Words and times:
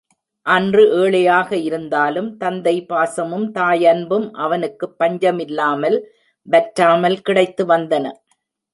அன்று 0.45 0.83
ஏழையாக 0.93 1.55
இருந்தாலும், 1.57 2.37
தந்தை 2.37 2.85
பாசமும், 2.89 3.45
தாயன்பும் 3.51 4.27
அவனுக்குப் 4.39 4.97
பஞ்சமில்லாமல் 4.99 5.99
வற்றாமல் 6.47 7.21
கிடைத்து 7.21 7.65
வந்தன. 7.67 8.05